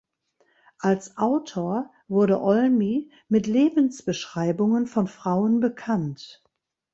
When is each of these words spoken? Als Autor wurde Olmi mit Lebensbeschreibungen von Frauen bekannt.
Als 0.79 1.15
Autor 1.19 1.91
wurde 2.07 2.41
Olmi 2.41 3.11
mit 3.29 3.45
Lebensbeschreibungen 3.45 4.87
von 4.87 5.05
Frauen 5.05 5.59
bekannt. 5.59 6.43